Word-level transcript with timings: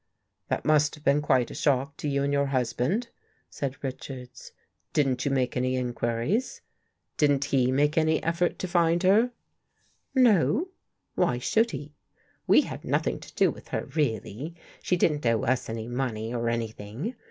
"That 0.49 0.65
must 0.65 0.95
have 0.95 1.03
been 1.03 1.21
quite 1.21 1.51
a 1.51 1.53
shock 1.53 1.95
to 1.97 2.07
you 2.07 2.23
and 2.23 2.33
your 2.33 2.47
husband," 2.47 3.09
said 3.51 3.83
Richards." 3.83 4.51
Didn't 4.93 5.25
you 5.25 5.29
make 5.29 5.55
any 5.55 5.75
inquiries? 5.75 6.61
Didn't 7.17 7.45
he 7.45 7.69
make 7.71 7.99
any 7.99 8.23
effort 8.23 8.57
to 8.57 8.67
find 8.67 9.03
her? 9.03 9.29
""No. 10.15 10.69
Why 11.13 11.37
should 11.37 11.69
he? 11.69 11.93
We 12.47 12.61
had 12.61 12.83
nothing 12.83 13.19
to 13.19 13.35
do 13.35 13.51
with 13.51 13.67
her 13.67 13.85
really. 13.95 14.55
She 14.81 14.97
didn't 14.97 15.23
owe 15.23 15.43
us 15.43 15.69
any 15.69 15.87
money 15.87 16.33
or 16.33 16.49
anything. 16.49 17.13